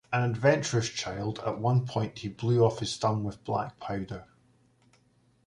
[0.11, 4.25] An adventurous child, at one point he blew off his thumb with black powder.